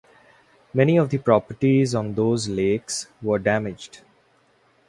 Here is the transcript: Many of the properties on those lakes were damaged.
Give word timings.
Many 0.73 0.97
of 0.97 1.11
the 1.11 1.19
properties 1.19 1.93
on 1.93 2.15
those 2.15 2.47
lakes 2.49 3.07
were 3.21 3.37
damaged. 3.37 4.01